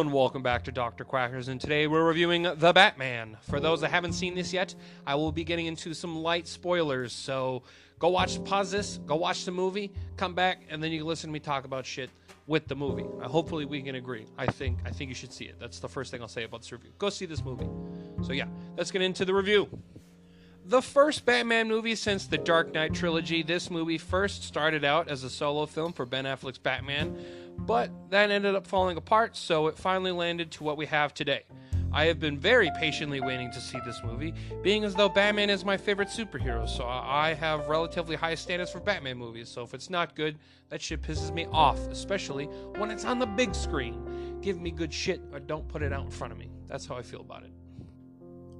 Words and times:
And 0.00 0.14
welcome 0.14 0.42
back 0.42 0.64
to 0.64 0.72
Dr. 0.72 1.04
Quackers, 1.04 1.48
and 1.48 1.60
today 1.60 1.86
we're 1.86 2.02
reviewing 2.02 2.44
The 2.44 2.72
Batman. 2.72 3.36
For 3.42 3.60
those 3.60 3.82
that 3.82 3.90
haven't 3.90 4.14
seen 4.14 4.34
this 4.34 4.50
yet, 4.50 4.74
I 5.06 5.14
will 5.14 5.30
be 5.30 5.44
getting 5.44 5.66
into 5.66 5.92
some 5.92 6.22
light 6.22 6.48
spoilers, 6.48 7.12
so 7.12 7.64
go 7.98 8.08
watch, 8.08 8.42
pause 8.44 8.70
this, 8.70 8.96
go 9.04 9.16
watch 9.16 9.44
the 9.44 9.50
movie, 9.50 9.92
come 10.16 10.34
back, 10.34 10.62
and 10.70 10.82
then 10.82 10.90
you 10.90 11.00
can 11.00 11.06
listen 11.06 11.28
to 11.28 11.32
me 11.32 11.38
talk 11.38 11.66
about 11.66 11.84
shit 11.84 12.08
with 12.46 12.66
the 12.66 12.74
movie. 12.74 13.04
Uh, 13.20 13.28
hopefully 13.28 13.66
we 13.66 13.82
can 13.82 13.96
agree. 13.96 14.24
I 14.38 14.46
think 14.46 14.78
I 14.86 14.90
think 14.90 15.10
you 15.10 15.14
should 15.14 15.34
see 15.34 15.44
it. 15.44 15.56
That's 15.60 15.80
the 15.80 15.88
first 15.88 16.10
thing 16.10 16.22
I'll 16.22 16.28
say 16.28 16.44
about 16.44 16.62
this 16.62 16.72
review. 16.72 16.92
Go 16.96 17.10
see 17.10 17.26
this 17.26 17.44
movie. 17.44 17.68
So 18.22 18.32
yeah, 18.32 18.46
let's 18.78 18.90
get 18.90 19.02
into 19.02 19.26
the 19.26 19.34
review. 19.34 19.68
The 20.70 20.80
first 20.80 21.24
Batman 21.24 21.66
movie 21.66 21.96
since 21.96 22.28
the 22.28 22.38
Dark 22.38 22.72
Knight 22.72 22.94
trilogy, 22.94 23.42
this 23.42 23.72
movie 23.72 23.98
first 23.98 24.44
started 24.44 24.84
out 24.84 25.08
as 25.08 25.24
a 25.24 25.28
solo 25.28 25.66
film 25.66 25.92
for 25.92 26.06
Ben 26.06 26.26
Affleck's 26.26 26.58
Batman, 26.58 27.18
but 27.58 27.90
that 28.10 28.30
ended 28.30 28.54
up 28.54 28.68
falling 28.68 28.96
apart, 28.96 29.36
so 29.36 29.66
it 29.66 29.76
finally 29.76 30.12
landed 30.12 30.52
to 30.52 30.62
what 30.62 30.76
we 30.76 30.86
have 30.86 31.12
today. 31.12 31.42
I 31.92 32.04
have 32.04 32.20
been 32.20 32.38
very 32.38 32.70
patiently 32.78 33.20
waiting 33.20 33.50
to 33.50 33.60
see 33.60 33.80
this 33.84 34.00
movie, 34.04 34.32
being 34.62 34.84
as 34.84 34.94
though 34.94 35.08
Batman 35.08 35.50
is 35.50 35.64
my 35.64 35.76
favorite 35.76 36.06
superhero, 36.06 36.68
so 36.68 36.84
I 36.86 37.34
have 37.34 37.66
relatively 37.66 38.14
high 38.14 38.36
standards 38.36 38.70
for 38.70 38.78
Batman 38.78 39.18
movies, 39.18 39.48
so 39.48 39.64
if 39.64 39.74
it's 39.74 39.90
not 39.90 40.14
good, 40.14 40.38
that 40.68 40.80
shit 40.80 41.02
pisses 41.02 41.34
me 41.34 41.48
off, 41.50 41.80
especially 41.88 42.44
when 42.78 42.92
it's 42.92 43.04
on 43.04 43.18
the 43.18 43.26
big 43.26 43.56
screen. 43.56 44.38
Give 44.40 44.60
me 44.60 44.70
good 44.70 44.94
shit 44.94 45.20
or 45.32 45.40
don't 45.40 45.66
put 45.66 45.82
it 45.82 45.92
out 45.92 46.04
in 46.04 46.12
front 46.12 46.32
of 46.32 46.38
me. 46.38 46.48
That's 46.68 46.86
how 46.86 46.94
I 46.94 47.02
feel 47.02 47.22
about 47.22 47.42
it. 47.42 47.50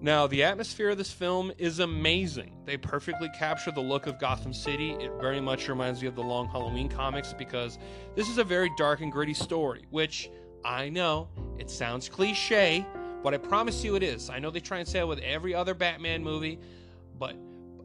Now, 0.03 0.27
the 0.27 0.45
atmosphere 0.45 0.89
of 0.89 0.97
this 0.97 1.13
film 1.13 1.53
is 1.59 1.79
amazing. 1.79 2.57
They 2.65 2.79
perfectly 2.79 3.29
capture 3.39 3.71
the 3.71 3.83
look 3.83 4.07
of 4.07 4.19
Gotham 4.19 4.55
City. 4.55 4.93
It 4.93 5.13
very 5.21 5.43
much 5.43 5.69
reminds 5.69 6.01
me 6.01 6.09
of 6.09 6.15
the 6.15 6.23
Long 6.23 6.49
Halloween 6.49 6.89
comics 6.89 7.35
because 7.35 7.79
this 8.15 8.31
is 8.31 8.39
a 8.39 8.45
very 8.45 8.71
dark 8.79 9.03
and 9.03 9.13
gritty 9.13 9.35
story, 9.35 9.85
which 9.91 10.31
I 10.65 10.89
know 10.89 11.29
it 11.59 11.69
sounds 11.69 12.09
cliche, 12.09 12.87
but 13.23 13.35
I 13.35 13.37
promise 13.37 13.85
you 13.85 13.95
it 13.95 14.03
is. 14.03 14.31
I 14.31 14.39
know 14.39 14.51
they 14.51 14.61
try 14.61 14.79
and 14.79 14.89
say 14.89 15.01
it 15.01 15.07
with 15.07 15.19
every 15.19 15.55
other 15.55 15.75
Batman 15.75 16.25
movie, 16.25 16.59
but 17.19 17.37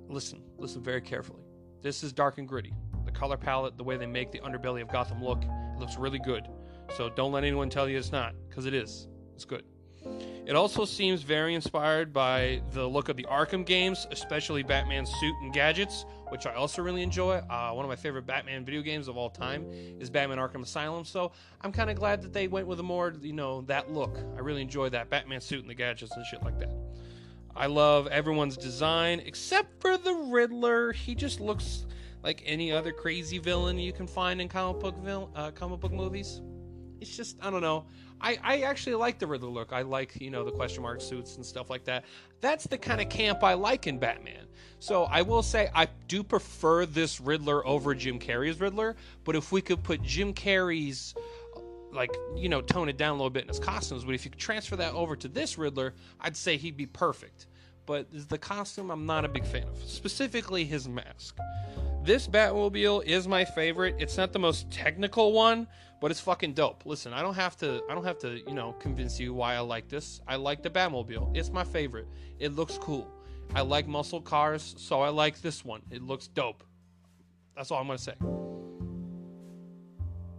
listen, 0.07 0.41
listen 0.57 0.81
very 0.81 1.01
carefully. 1.01 1.43
This 1.81 2.01
is 2.01 2.13
dark 2.13 2.37
and 2.37 2.47
gritty. 2.47 2.73
The 3.03 3.11
color 3.11 3.35
palette, 3.35 3.75
the 3.75 3.83
way 3.83 3.97
they 3.97 4.05
make 4.05 4.31
the 4.31 4.39
underbelly 4.39 4.81
of 4.81 4.87
Gotham 4.87 5.21
look, 5.21 5.43
it 5.43 5.79
looks 5.79 5.97
really 5.97 6.19
good. 6.19 6.47
So 6.95 7.09
don't 7.09 7.33
let 7.33 7.43
anyone 7.43 7.69
tell 7.69 7.89
you 7.89 7.97
it's 7.97 8.13
not, 8.13 8.35
because 8.47 8.65
it 8.65 8.73
is. 8.73 9.09
It's 9.33 9.43
good. 9.43 9.65
It 10.45 10.55
also 10.55 10.85
seems 10.85 11.23
very 11.23 11.55
inspired 11.55 12.13
by 12.13 12.61
the 12.71 12.85
look 12.85 13.09
of 13.09 13.17
the 13.17 13.23
Arkham 13.23 13.65
games, 13.65 14.05
especially 14.11 14.61
Batman's 14.61 15.09
suit 15.19 15.33
and 15.41 15.51
gadgets, 15.51 16.05
which 16.29 16.45
I 16.45 16.53
also 16.53 16.83
really 16.83 17.01
enjoy. 17.01 17.37
Uh, 17.37 17.71
one 17.71 17.83
of 17.83 17.89
my 17.89 17.95
favorite 17.95 18.27
Batman 18.27 18.63
video 18.63 18.83
games 18.83 19.07
of 19.07 19.17
all 19.17 19.31
time 19.31 19.65
is 19.71 20.11
Batman 20.11 20.37
Arkham 20.37 20.61
Asylum, 20.61 21.03
so 21.03 21.31
I'm 21.61 21.71
kind 21.71 21.89
of 21.89 21.95
glad 21.95 22.21
that 22.21 22.31
they 22.31 22.47
went 22.47 22.67
with 22.67 22.79
a 22.79 22.83
more, 22.83 23.15
you 23.21 23.33
know, 23.33 23.61
that 23.61 23.91
look. 23.91 24.19
I 24.35 24.41
really 24.41 24.61
enjoy 24.61 24.89
that 24.89 25.09
Batman 25.09 25.41
suit 25.41 25.61
and 25.61 25.69
the 25.69 25.73
gadgets 25.73 26.15
and 26.15 26.23
shit 26.27 26.43
like 26.43 26.59
that. 26.59 26.75
I 27.55 27.65
love 27.65 28.05
everyone's 28.07 28.55
design 28.55 29.21
except 29.25 29.81
for 29.81 29.97
the 29.97 30.13
Riddler. 30.13 30.91
He 30.91 31.15
just 31.15 31.39
looks 31.39 31.87
like 32.21 32.43
any 32.45 32.71
other 32.71 32.91
crazy 32.91 33.39
villain 33.39 33.79
you 33.79 33.93
can 33.93 34.05
find 34.05 34.39
in 34.39 34.47
comic 34.47 34.79
book 34.79 34.97
vil- 34.99 35.31
uh, 35.35 35.49
comic 35.51 35.79
book 35.79 35.91
movies. 35.91 36.41
It's 37.01 37.15
just 37.15 37.37
I 37.41 37.49
don't 37.49 37.61
know. 37.61 37.87
I, 38.25 38.39
I 38.43 38.61
actually 38.61 38.95
like 38.95 39.19
the 39.19 39.27
Riddler 39.27 39.49
look. 39.49 39.71
I 39.71 39.83
like, 39.83 40.19
you 40.19 40.31
know, 40.31 40.43
the 40.43 40.51
question 40.51 40.81
mark 40.81 40.99
suits 40.99 41.35
and 41.35 41.45
stuff 41.45 41.69
like 41.69 41.83
that. 41.83 42.05
That's 42.41 42.65
the 42.65 42.77
kind 42.77 42.99
of 42.99 43.07
camp 43.07 43.43
I 43.43 43.53
like 43.53 43.85
in 43.85 43.99
Batman. 43.99 44.47
So 44.79 45.03
I 45.03 45.21
will 45.21 45.43
say 45.43 45.69
I 45.75 45.87
do 46.07 46.23
prefer 46.23 46.87
this 46.87 47.21
Riddler 47.21 47.65
over 47.67 47.93
Jim 47.93 48.17
Carrey's 48.17 48.59
Riddler, 48.59 48.95
but 49.25 49.35
if 49.35 49.51
we 49.51 49.61
could 49.61 49.83
put 49.83 50.01
Jim 50.01 50.33
Carrey's 50.33 51.13
like, 51.91 52.09
you 52.35 52.49
know, 52.49 52.61
tone 52.61 52.89
it 52.89 52.97
down 52.97 53.11
a 53.11 53.13
little 53.13 53.29
bit 53.29 53.43
in 53.43 53.47
his 53.47 53.59
costumes, 53.59 54.03
but 54.03 54.15
if 54.15 54.25
you 54.25 54.31
could 54.31 54.39
transfer 54.39 54.75
that 54.75 54.93
over 54.93 55.15
to 55.15 55.27
this 55.27 55.59
Riddler, 55.59 55.93
I'd 56.19 56.35
say 56.35 56.57
he'd 56.57 56.75
be 56.75 56.87
perfect. 56.87 57.45
But 57.85 58.07
the 58.29 58.39
costume 58.39 58.89
I'm 58.89 59.05
not 59.05 59.23
a 59.23 59.29
big 59.29 59.45
fan 59.45 59.67
of, 59.67 59.77
specifically 59.83 60.65
his 60.65 60.89
mask. 60.89 61.37
This 62.05 62.27
Batmobile 62.27 63.03
is 63.03 63.27
my 63.27 63.43
favorite. 63.43 63.95
It's 63.97 64.15
not 64.15 64.31
the 64.31 64.37
most 64.37 64.69
technical 64.69 65.33
one, 65.33 65.67
but 65.99 66.11
it's 66.11 66.19
fucking 66.19 66.53
dope. 66.53 66.85
Listen, 66.85 67.13
I 67.13 67.23
don't 67.23 67.33
have 67.33 67.57
to 67.57 67.81
I 67.89 67.95
don't 67.95 68.03
have 68.03 68.19
to, 68.19 68.47
you 68.47 68.53
know, 68.53 68.73
convince 68.73 69.19
you 69.19 69.33
why 69.33 69.55
I 69.55 69.61
like 69.61 69.89
this. 69.89 70.21
I 70.27 70.35
like 70.35 70.61
the 70.61 70.69
Batmobile. 70.69 71.35
It's 71.35 71.49
my 71.49 71.63
favorite. 71.63 72.05
It 72.37 72.53
looks 72.53 72.77
cool. 72.77 73.11
I 73.55 73.61
like 73.61 73.87
muscle 73.87 74.21
cars, 74.21 74.75
so 74.77 75.01
I 75.01 75.09
like 75.09 75.41
this 75.41 75.65
one. 75.65 75.81
It 75.89 76.03
looks 76.03 76.27
dope. 76.27 76.63
That's 77.57 77.71
all 77.71 77.79
I'm 77.79 77.87
going 77.87 77.97
to 77.97 78.03
say. 78.03 78.13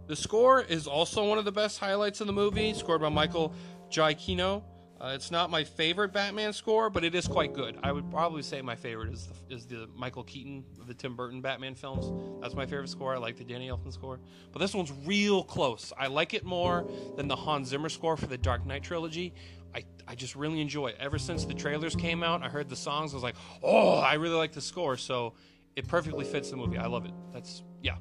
The 0.07 0.15
score 0.15 0.61
is 0.61 0.87
also 0.87 1.27
one 1.27 1.37
of 1.37 1.43
the 1.43 1.51
best 1.51 1.79
highlights 1.79 2.21
of 2.21 2.27
the 2.27 2.33
movie, 2.33 2.73
scored 2.75 3.01
by 3.01 3.09
Michael 3.09 3.53
Giacchino. 3.89 4.63
Uh, 4.99 5.11
it's 5.13 5.29
not 5.29 5.51
my 5.51 5.63
favorite 5.63 6.11
Batman 6.11 6.51
score, 6.53 6.89
but 6.89 7.03
it 7.03 7.13
is 7.13 7.27
quite 7.27 7.53
good. 7.53 7.77
I 7.83 7.91
would 7.91 8.09
probably 8.09 8.41
say 8.41 8.61
my 8.63 8.75
favorite 8.75 9.13
is 9.13 9.27
the, 9.27 9.55
is 9.55 9.65
the 9.67 9.87
Michael 9.95 10.23
Keaton, 10.23 10.63
the 10.87 10.93
Tim 10.93 11.15
Burton 11.15 11.39
Batman 11.39 11.75
films. 11.75 12.11
That's 12.41 12.55
my 12.55 12.65
favorite 12.65 12.89
score. 12.89 13.13
I 13.13 13.17
like 13.17 13.37
the 13.37 13.43
Danny 13.43 13.69
Elfman 13.69 13.93
score, 13.93 14.19
but 14.51 14.59
this 14.59 14.73
one's 14.73 14.91
real 15.05 15.43
close. 15.43 15.93
I 15.97 16.07
like 16.07 16.33
it 16.33 16.43
more 16.43 16.89
than 17.15 17.27
the 17.27 17.35
Hans 17.35 17.67
Zimmer 17.67 17.89
score 17.89 18.17
for 18.17 18.25
the 18.25 18.37
Dark 18.37 18.65
Knight 18.65 18.81
trilogy. 18.81 19.33
I, 19.75 19.83
I 20.07 20.15
just 20.15 20.35
really 20.35 20.61
enjoy 20.61 20.87
it. 20.87 20.95
Ever 20.99 21.19
since 21.19 21.45
the 21.45 21.53
trailers 21.53 21.95
came 21.95 22.23
out, 22.23 22.41
I 22.41 22.49
heard 22.49 22.67
the 22.67 22.75
songs. 22.75 23.13
I 23.13 23.17
was 23.17 23.23
like, 23.23 23.35
oh, 23.61 23.99
I 23.99 24.15
really 24.15 24.35
like 24.35 24.53
the 24.53 24.61
score. 24.61 24.97
So 24.97 25.33
it 25.75 25.87
perfectly 25.87 26.25
fits 26.25 26.49
the 26.49 26.57
movie. 26.57 26.77
I 26.79 26.87
love 26.87 27.05
it. 27.05 27.13
That's 27.31 27.61
yeah. 27.83 27.97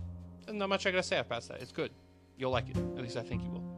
Not 0.51 0.71
much 0.71 0.87
I 0.87 0.93
gotta 0.93 1.03
say 1.03 1.23
past 1.29 1.49
that. 1.49 1.61
It's 1.61 1.73
good. 1.73 1.91
You'll 2.39 2.53
like 2.53 2.71
it. 2.71 2.77
At 2.77 3.03
least 3.03 3.19
I 3.19 3.23
think 3.23 3.43
you 3.43 3.51
will. 3.51 3.76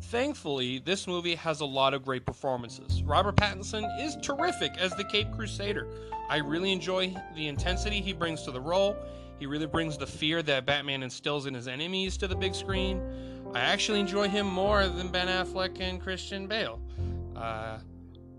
Thankfully, 0.00 0.78
this 0.78 1.06
movie 1.06 1.34
has 1.34 1.60
a 1.60 1.66
lot 1.66 1.92
of 1.92 2.04
great 2.04 2.24
performances. 2.24 3.02
Robert 3.02 3.36
Pattinson 3.36 3.86
is 4.00 4.16
terrific 4.22 4.76
as 4.78 4.94
the 4.96 5.04
Cape 5.04 5.30
Crusader. 5.32 5.86
I 6.30 6.38
really 6.38 6.72
enjoy 6.72 7.14
the 7.34 7.48
intensity 7.48 8.00
he 8.00 8.12
brings 8.12 8.42
to 8.42 8.50
the 8.50 8.60
role. 8.60 8.96
He 9.38 9.46
really 9.46 9.66
brings 9.66 9.98
the 9.98 10.06
fear 10.06 10.42
that 10.42 10.66
Batman 10.66 11.02
instills 11.02 11.46
in 11.46 11.54
his 11.54 11.68
enemies 11.68 12.16
to 12.18 12.28
the 12.28 12.34
big 12.34 12.54
screen. 12.54 13.02
I 13.54 13.60
actually 13.60 14.00
enjoy 14.00 14.28
him 14.28 14.46
more 14.46 14.86
than 14.86 15.08
Ben 15.08 15.28
Affleck 15.28 15.80
and 15.80 16.00
Christian 16.00 16.46
Bale. 16.46 16.80
Uh, 17.36 17.78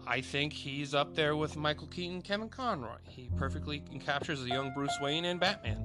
I 0.06 0.22
think 0.22 0.54
he's 0.54 0.94
up 0.94 1.16
there 1.16 1.36
with 1.36 1.56
Michael 1.56 1.88
Keaton, 1.88 2.22
Kevin 2.22 2.50
Conroy. 2.50 2.98
He 3.08 3.30
perfectly 3.38 3.84
captures 4.04 4.42
the 4.42 4.50
young 4.50 4.74
Bruce 4.74 4.98
Wayne 5.02 5.26
and 5.26 5.40
Batman. 5.40 5.84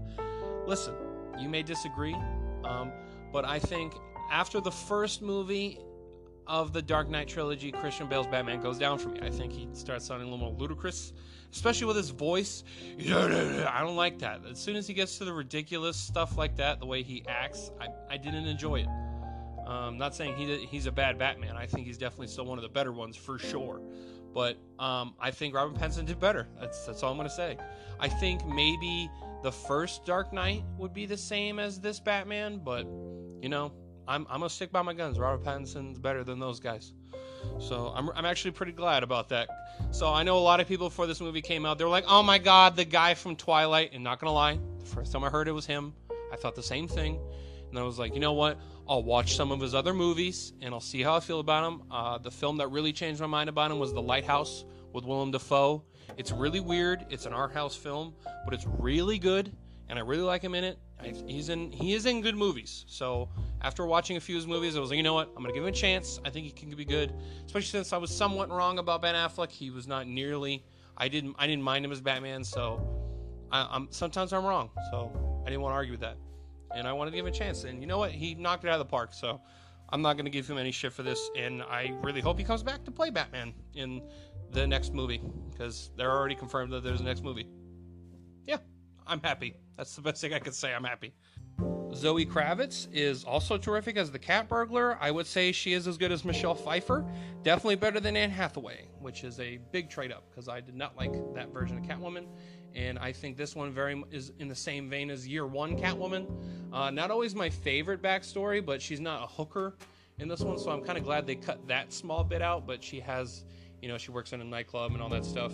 Listen, 0.67 0.95
you 1.39 1.49
may 1.49 1.63
disagree, 1.63 2.17
um, 2.65 2.91
but 3.33 3.45
I 3.45 3.59
think 3.59 3.95
after 4.34 4.61
the 4.61 4.71
first 4.71 5.22
movie 5.22 5.78
of 6.49 6.72
the 6.72 6.83
Dark 6.83 7.09
Knight 7.09 7.28
trilogy, 7.28 7.71
Christian 7.71 8.09
Bale's 8.09 8.27
Batman 8.27 8.61
goes 8.61 8.78
down 8.78 8.99
for 8.99 9.09
me. 9.09 9.21
I 9.22 9.31
think 9.31 9.53
he 9.53 9.69
starts 9.75 10.06
sounding 10.06 10.27
a 10.27 10.31
little 10.31 10.45
more 10.45 10.59
ludicrous, 10.59 11.12
especially 11.53 11.87
with 11.87 11.97
his 11.97 12.11
voice. 12.11 12.65
I 12.99 13.78
don't 13.78 13.95
like 13.95 14.19
that. 14.19 14.41
As 14.50 14.59
soon 14.59 14.75
as 14.75 14.89
he 14.89 14.93
gets 14.93 15.19
to 15.19 15.25
the 15.25 15.33
ridiculous 15.33 15.97
stuff 15.97 16.37
like 16.37 16.56
that, 16.56 16.81
the 16.81 16.87
way 16.87 17.05
he 17.05 17.25
acts, 17.28 17.71
I, 17.81 17.87
I 18.11 18.17
didn't 18.17 18.47
enjoy 18.47 18.81
it. 18.81 18.89
Um, 19.69 19.97
not 19.99 20.17
saying 20.17 20.37
he 20.37 20.66
he's 20.66 20.87
a 20.87 20.93
bad 20.93 21.16
Batman. 21.16 21.56
I 21.56 21.66
think 21.66 21.87
he's 21.87 21.97
definitely 21.97 22.27
still 22.27 22.45
one 22.45 22.59
of 22.59 22.62
the 22.62 22.69
better 22.69 22.93
ones 22.93 23.16
for 23.16 23.39
sure. 23.39 23.81
But 24.34 24.59
um, 24.81 25.15
I 25.21 25.31
think 25.31 25.55
Robin 25.55 25.81
Pattinson 25.81 26.06
did 26.06 26.19
better. 26.19 26.49
That's 26.61 26.84
that's 26.84 27.05
all 27.05 27.12
I'm 27.12 27.16
gonna 27.16 27.31
say. 27.31 27.56
I 28.01 28.09
think 28.09 28.45
maybe 28.47 29.09
the 29.45 29.53
first 29.53 30.05
Dark 30.05 30.33
Knight 30.33 30.65
would 30.77 30.93
be 30.93 31.06
the 31.06 31.16
same 31.16 31.61
as 31.61 31.81
this 31.81 32.01
Batman, 32.01 32.61
but 32.62 32.84
you 33.41 33.49
know, 33.49 33.72
I'm, 34.06 34.26
I'm 34.31 34.41
gonna 34.41 34.50
stick 34.50 34.72
by 34.72 34.82
my 34.82 34.94
guns. 34.94 35.19
Robert 35.19 35.44
Pattinson's 35.44 35.98
better 35.98 36.25
than 36.25 36.38
those 36.38 36.60
guys. 36.60 36.92
So 37.59 37.92
I'm, 37.94 38.10
I'm 38.10 38.25
actually 38.25 38.53
pretty 38.53 38.72
glad 38.72 39.03
about 39.03 39.28
that. 39.31 39.48
So 39.91 40.12
I 40.12 40.22
know 40.22 40.38
a 40.38 40.41
lot 40.41 40.60
of 40.60 40.69
people 40.69 40.88
before 40.88 41.06
this 41.06 41.20
movie 41.20 41.42
came 41.42 41.66
out, 41.66 41.78
they 41.78 41.84
were 41.84 41.91
like, 41.91 42.04
"Oh 42.06 42.22
my 42.22 42.38
God, 42.38 42.76
the 42.76 42.84
guy 42.84 43.15
from 43.15 43.37
Twilight." 43.37 43.91
And 43.92 44.03
not 44.03 44.20
gonna 44.20 44.32
lie, 44.32 44.59
the 44.78 44.87
first 44.87 45.12
time 45.12 45.25
I 45.25 45.31
heard 45.31 45.48
it 45.48 45.53
was 45.53 45.66
him. 45.66 45.92
I 46.32 46.36
thought 46.36 46.54
the 46.54 46.62
same 46.62 46.89
thing, 46.89 47.18
and 47.71 47.78
I 47.78 47.83
was 47.83 47.98
like, 47.98 48.15
you 48.15 48.21
know 48.21 48.33
what? 48.33 48.59
I'll 48.89 49.03
watch 49.03 49.36
some 49.36 49.51
of 49.51 49.60
his 49.60 49.74
other 49.74 49.95
movies 49.95 50.53
and 50.60 50.74
I'll 50.74 50.80
see 50.80 51.03
how 51.03 51.16
I 51.16 51.21
feel 51.21 51.41
about 51.41 51.65
him. 51.66 51.83
Uh, 51.91 52.18
the 52.18 52.30
film 52.30 52.59
that 52.59 52.68
really 52.68 52.92
changed 52.92 53.21
my 53.21 53.27
mind 53.27 53.48
about 53.48 53.71
him 53.71 53.78
was 53.78 53.92
The 53.92 54.03
Lighthouse 54.03 54.65
with 54.92 55.04
Willem 55.04 55.30
Dafoe. 55.30 55.83
It's 56.16 56.30
really 56.30 56.60
weird. 56.60 57.07
It's 57.09 57.24
an 57.27 57.33
art 57.33 57.53
house 57.53 57.74
film, 57.74 58.15
but 58.45 58.53
it's 58.53 58.66
really 58.66 59.18
good, 59.18 59.53
and 59.89 59.98
I 59.98 60.03
really 60.03 60.22
like 60.22 60.42
him 60.42 60.54
in 60.54 60.65
it. 60.65 60.78
He's 61.27 61.48
in 61.48 61.72
he 61.72 61.95
is 61.95 62.06
in 62.06 62.21
good 62.21 62.36
movies. 62.36 62.84
So 62.89 63.28
after 63.60 63.86
watching 63.86 64.16
a 64.16 64.21
few 64.21 64.36
of 64.36 64.42
his 64.42 64.47
movies, 64.47 64.77
I 64.77 64.80
was 64.80 64.91
like, 64.91 64.97
you 64.97 65.03
know 65.03 65.15
what? 65.15 65.28
I'm 65.36 65.42
gonna 65.42 65.54
give 65.54 65.62
him 65.62 65.68
a 65.68 65.72
chance. 65.72 66.21
I 66.24 66.30
think 66.30 66.47
he 66.47 66.53
can 66.53 66.71
be 66.71 66.84
good, 66.84 67.12
especially 67.47 67.68
since 67.68 67.92
I 67.92 67.97
was 67.97 68.15
somewhat 68.15 68.51
wrong 68.51 68.78
about 68.78 69.03
Ben 69.03 69.15
Affleck. 69.15 69.51
He 69.51 69.71
was 69.71 69.86
not 69.86 70.06
nearly. 70.06 70.65
I 70.97 71.09
didn't 71.09 71.36
I 71.39 71.47
didn't 71.47 71.62
mind 71.62 71.84
him 71.84 71.92
as 71.92 72.01
Batman. 72.01 72.45
So 72.45 72.80
I, 73.51 73.77
am 73.77 73.89
sometimes 73.91 74.33
I'm 74.33 74.45
wrong. 74.45 74.71
So 74.91 75.10
I 75.42 75.51
didn't 75.51 75.62
want 75.62 75.72
to 75.72 75.77
argue 75.77 75.92
with 75.92 76.01
that, 76.01 76.16
and 76.74 76.86
I 76.86 76.92
wanted 76.92 77.12
to 77.12 77.16
give 77.16 77.27
him 77.27 77.33
a 77.33 77.36
chance. 77.36 77.65
And 77.65 77.80
you 77.80 77.86
know 77.86 77.98
what? 77.98 78.10
He 78.10 78.34
knocked 78.34 78.65
it 78.65 78.68
out 78.68 78.80
of 78.80 78.86
the 78.86 78.91
park. 78.91 79.15
So 79.15 79.41
I'm 79.91 80.03
not 80.03 80.16
gonna 80.16 80.30
give 80.30 80.48
him 80.48 80.59
any 80.59 80.72
shit 80.72 80.92
for 80.92 81.03
this. 81.03 81.30
And 81.36 81.62
I 81.62 81.95
really 82.03 82.21
hope 82.21 82.39
he 82.39 82.45
comes 82.45 82.62
back 82.62 82.84
to 82.84 82.91
play 82.91 83.10
Batman 83.10 83.54
in 83.74 84.03
the 84.50 84.66
next 84.66 84.95
movie 84.95 85.22
because 85.50 85.91
they're 85.97 86.12
already 86.12 86.34
confirmed 86.34 86.72
that 86.72 86.83
there's 86.83 87.00
a 87.00 87.04
next 87.04 87.22
movie. 87.22 87.48
Yeah, 88.47 88.59
I'm 89.07 89.21
happy. 89.21 89.57
That's 89.76 89.94
the 89.97 90.03
best 90.03 90.21
thing 90.21 90.32
I 90.32 90.38
could 90.38 90.54
say. 90.54 90.72
I'm 90.72 90.84
happy. 90.84 91.15
Zoe 91.94 92.26
Kravitz 92.26 92.88
is 92.92 93.24
also 93.24 93.56
terrific 93.56 93.97
as 93.97 94.10
the 94.10 94.18
cat 94.18 94.48
burglar. 94.48 94.98
I 95.00 95.10
would 95.10 95.26
say 95.26 95.53
she 95.53 95.72
is 95.72 95.86
as 95.86 95.97
good 95.97 96.10
as 96.10 96.24
Michelle 96.24 96.54
Pfeiffer. 96.54 97.04
Definitely 97.42 97.76
better 97.76 98.00
than 98.00 98.16
Anne 98.16 98.30
Hathaway, 98.30 98.88
which 99.00 99.22
is 99.22 99.38
a 99.38 99.59
big 99.71 99.91
trade 99.91 100.10
up 100.10 100.24
because 100.30 100.48
I 100.48 100.60
did 100.60 100.74
not 100.74 100.97
like 100.97 101.12
that 101.34 101.53
version 101.53 101.78
of 101.78 101.84
Catwoman. 101.84 102.26
And 102.74 102.98
I 102.98 103.12
think 103.12 103.36
this 103.36 103.54
one 103.54 103.72
very 103.72 104.03
is 104.10 104.32
in 104.41 104.48
the 104.48 104.54
same 104.54 104.91
vein 104.91 105.10
as 105.10 105.26
Year 105.26 105.47
One 105.47 105.78
Catwoman. 105.78 106.26
Uh, 106.72 106.91
not 106.91 107.12
always 107.12 107.34
my 107.34 107.48
favorite 107.48 108.03
backstory, 108.03 108.65
but 108.65 108.82
she's 108.82 109.00
not 109.00 109.22
a 109.22 109.26
hooker 109.26 109.76
in 110.18 110.28
this 110.28 110.41
one, 110.41 110.59
so 110.59 110.71
I'm 110.71 110.82
kind 110.82 110.98
of 110.98 111.04
glad 111.04 111.26
they 111.26 111.36
cut 111.36 111.66
that 111.68 111.92
small 111.92 112.24
bit 112.24 112.42
out. 112.42 112.66
But 112.66 112.82
she 112.82 112.98
has, 113.00 113.44
you 113.80 113.88
know, 113.88 113.98
she 113.98 114.10
works 114.10 114.32
in 114.32 114.41
a 114.41 114.44
nightclub 114.44 114.92
and 114.92 115.03
all 115.03 115.09
that 115.10 115.24
stuff, 115.24 115.53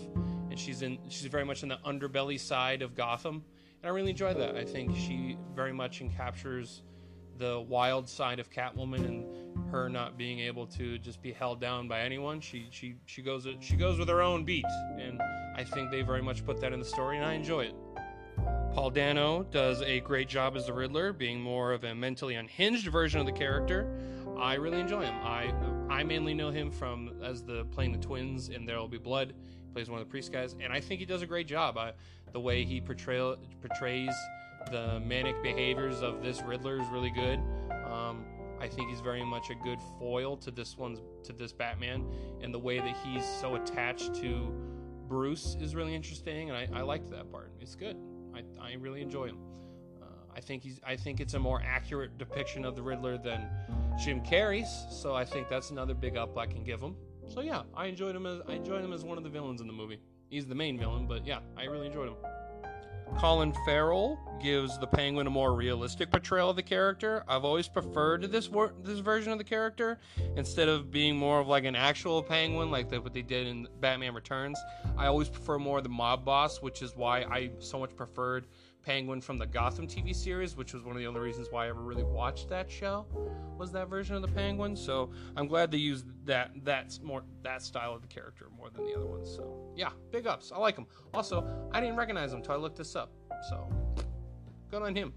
and 0.51 0.59
she's 0.59 0.81
in 0.81 0.99
she's 1.11 1.27
very 1.27 1.45
much 1.45 1.63
in 1.63 1.69
the 1.69 1.79
underbelly 1.85 2.41
side 2.41 2.81
of 2.81 2.95
Gotham 2.95 3.45
and 3.83 3.91
I 3.91 3.95
really 3.95 4.11
enjoy 4.11 4.35
that. 4.35 4.57
I 4.57 4.65
think 4.65 4.95
she 4.97 5.39
very 5.55 5.73
much 5.73 6.01
encaptures 6.01 6.83
the 7.39 7.61
wild 7.61 8.09
side 8.09 8.39
of 8.39 8.51
Catwoman 8.51 9.05
and 9.07 9.71
her 9.71 9.89
not 9.89 10.19
being 10.19 10.41
able 10.41 10.67
to 10.67 10.99
just 10.99 11.23
be 11.23 11.33
held 11.33 11.61
down 11.61 11.89
by 11.89 12.01
anyone. 12.01 12.41
She 12.41 12.67
she 12.71 12.97
she 13.07 13.23
goes 13.23 13.47
she 13.61 13.77
goes 13.77 13.99
with 13.99 14.09
her 14.09 14.21
own 14.21 14.45
beat, 14.45 14.67
and 14.99 15.21
I 15.57 15.65
think 15.65 15.91
they 15.91 16.03
very 16.03 16.23
much 16.23 16.45
put 16.45 16.61
that 16.61 16.73
in 16.73 16.79
the 16.79 16.85
story, 16.85 17.17
and 17.17 17.25
I 17.25 17.33
enjoy 17.33 17.65
it. 17.65 17.75
Paul 18.75 18.91
Dano 18.91 19.43
does 19.45 19.83
a 19.83 20.01
great 20.01 20.29
job 20.29 20.57
as 20.57 20.67
the 20.67 20.73
Riddler, 20.73 21.13
being 21.13 21.41
more 21.41 21.73
of 21.73 21.85
a 21.85 21.95
mentally 21.95 22.37
unhinged 22.37 22.87
version 22.89 23.19
of 23.21 23.27
the 23.27 23.33
character. 23.33 23.91
I 24.41 24.55
really 24.55 24.81
enjoy 24.81 25.03
him. 25.03 25.15
I 25.23 25.53
I 25.91 26.03
mainly 26.03 26.33
know 26.33 26.51
him 26.51 26.71
from 26.71 27.21
as 27.23 27.43
the 27.43 27.67
playing 27.67 27.93
the 27.93 27.99
twins 27.99 28.49
in 28.49 28.65
There 28.65 28.79
Will 28.79 28.89
Be 28.89 28.99
Blood. 28.99 29.35
He 29.67 29.73
plays 29.73 29.91
one 29.91 30.01
of 30.01 30.07
the 30.07 30.11
priest 30.11 30.33
guys, 30.33 30.57
and 30.61 30.73
I 30.73 30.81
think 30.81 30.99
he 30.99 31.07
does 31.07 31.23
a 31.23 31.27
great 31.27 31.47
job. 31.47 31.77
I, 31.77 31.93
the 32.33 32.41
way 32.41 32.65
he 32.65 32.81
portray, 32.81 33.19
portrays 33.61 34.15
the 34.71 35.01
manic 35.01 35.43
behaviors 35.43 36.01
of 36.01 36.23
this 36.23 36.41
Riddler 36.43 36.81
is 36.81 36.89
really 36.89 37.11
good. 37.11 37.39
Um, 37.85 38.25
I 38.61 38.69
think 38.69 38.89
he's 38.89 39.01
very 39.01 39.25
much 39.25 39.51
a 39.51 39.55
good 39.55 39.79
foil 39.99 40.37
to 40.39 40.51
this 40.51 40.77
one's 40.77 41.01
to 41.25 41.33
this 41.33 41.53
Batman, 41.53 42.07
and 42.41 42.53
the 42.53 42.59
way 42.59 42.79
that 42.79 42.97
he's 43.05 43.27
so 43.41 43.57
attached 43.57 44.15
to 44.17 44.53
Bruce 45.07 45.57
is 45.61 45.75
really 45.75 45.95
interesting, 45.95 46.51
and 46.51 46.57
I, 46.57 46.81
I 46.81 46.83
liked 46.83 47.11
that 47.11 47.31
part. 47.31 47.53
It's 47.61 47.75
good. 47.75 47.97
I, 48.35 48.43
I 48.61 48.75
really 48.75 49.03
enjoy 49.03 49.27
him. 49.27 49.39
I 50.41 50.43
think 50.43 50.63
he's 50.63 50.81
I 50.83 50.97
think 50.97 51.21
it's 51.21 51.35
a 51.35 51.39
more 51.39 51.63
accurate 51.63 52.17
depiction 52.17 52.65
of 52.65 52.75
the 52.75 52.81
Riddler 52.81 53.19
than 53.19 53.47
Jim 54.03 54.23
Carrey's, 54.23 54.87
so 54.91 55.15
I 55.15 55.23
think 55.23 55.51
that's 55.51 55.69
another 55.69 55.93
big 55.93 56.17
up 56.17 56.39
I 56.39 56.47
can 56.47 56.65
give 56.65 56.81
him. 56.81 56.97
So 57.29 57.43
yeah, 57.43 57.65
I 57.77 57.89
enjoyed 57.89 58.17
him 58.17 58.25
as 58.25 58.41
I 58.49 58.55
enjoyed 58.55 58.83
him 58.83 58.95
as 58.95 59.05
one 59.05 59.19
of 59.19 59.25
the 59.25 59.29
villains 59.29 59.61
in 59.61 59.67
the 59.67 59.75
movie. 59.75 60.01
He's 60.31 60.47
the 60.47 60.55
main 60.55 60.79
villain, 60.79 61.07
but 61.07 61.27
yeah, 61.27 61.41
I 61.59 61.65
really 61.65 61.89
enjoyed 61.89 62.09
him. 62.09 62.15
Colin 63.19 63.53
Farrell 63.67 64.19
gives 64.41 64.79
the 64.79 64.87
Penguin 64.87 65.27
a 65.27 65.31
more 65.31 65.53
realistic 65.53 66.11
portrayal 66.11 66.49
of 66.49 66.57
the 66.57 66.63
character. 66.63 67.23
I've 67.29 67.45
always 67.45 67.69
preferred 67.69 68.23
this 68.33 68.49
wor- 68.49 68.73
this 68.83 69.01
version 69.01 69.33
of 69.33 69.39
the 69.39 69.45
character 69.45 69.99
instead 70.37 70.69
of 70.69 70.91
being 70.91 71.17
more 71.17 71.39
of 71.39 71.49
like 71.49 71.65
an 71.65 71.77
actual 71.77 72.23
Penguin, 72.23 72.71
like 72.71 72.89
the, 72.89 72.99
what 72.99 73.13
they 73.13 73.21
did 73.21 73.47
in 73.47 73.69
Batman 73.81 74.15
Returns. 74.15 74.59
I 74.97 75.07
always 75.07 75.29
prefer 75.29 75.59
more 75.59 75.83
the 75.83 75.91
mob 75.91 76.25
boss, 76.25 76.63
which 76.63 76.81
is 76.81 76.97
why 76.97 77.25
I 77.25 77.51
so 77.59 77.79
much 77.79 77.95
preferred 77.95 78.47
Penguin 78.83 79.21
from 79.21 79.39
the 79.39 79.47
Gotham 79.47 79.87
TV 79.87 80.15
series, 80.15 80.57
which 80.57 80.73
was 80.73 80.83
one 80.83 80.97
of 80.97 81.01
the 81.01 81.07
only 81.07 81.21
reasons 81.21 81.49
why 81.51 81.67
I 81.67 81.69
ever 81.69 81.83
really 81.83 82.03
watched 82.03 82.49
that 82.49 82.71
show, 82.71 83.07
was 83.59 83.73
that 83.73 83.89
version 83.89 84.17
of 84.17 84.23
the 84.23 84.29
Penguin. 84.29 84.75
So 84.77 85.11
I'm 85.37 85.47
glad 85.47 85.71
they 85.71 85.79
used 85.79 86.07
that 86.27 86.53
that's 86.65 87.01
more 87.01 87.23
that 87.43 87.63
style 87.63 87.95
of 87.95 88.03
the 88.03 88.09
character 88.09 88.49
more 88.57 88.71
than 88.71 88.87
the 88.87 88.95
other 88.95 89.07
ones. 89.07 89.29
So 89.29 89.73
yeah, 89.77 89.91
big 90.11 90.27
ups. 90.27 90.53
I 90.55 90.59
like 90.59 90.77
him. 90.77 90.87
Also, 91.15 91.47
I 91.73 91.81
didn't 91.81 91.97
recognize 91.97 92.33
him 92.33 92.39
until 92.39 92.55
I 92.55 92.59
looked 92.59 92.77
this 92.77 92.97
up. 92.97 93.13
So 93.49 93.69
good 94.71 94.83
on 94.83 94.95
him. 94.95 95.13